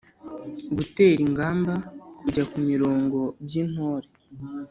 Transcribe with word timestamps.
gutera 0.77 1.19
ingamba: 1.27 1.73
kujya 2.19 2.43
ku 2.51 2.57
mirongo 2.69 3.19
by’intore 3.45 4.07